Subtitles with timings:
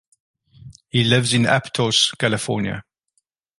[0.89, 2.83] He lives in Aptos, California.